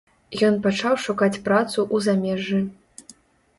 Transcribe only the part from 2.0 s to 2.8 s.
замежжы.